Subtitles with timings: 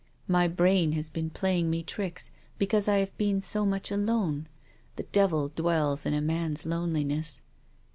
[0.27, 4.47] My brain has been playing me tricks because I have been so much alone,
[4.95, 7.43] the devil dwells in a man's loneliness.